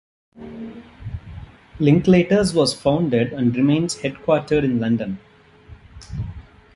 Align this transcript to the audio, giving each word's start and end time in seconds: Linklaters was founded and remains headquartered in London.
Linklaters 1.79 2.55
was 2.55 2.73
founded 2.73 3.33
and 3.33 3.55
remains 3.55 3.97
headquartered 3.97 4.63
in 4.63 4.79
London. 4.79 5.19